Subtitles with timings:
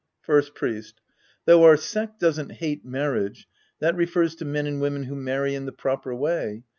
[0.23, 0.99] First Priest.
[1.45, 3.45] Though our sect doesn't hate mar riage,
[3.77, 6.63] that refers to men and women who marry in the proper way.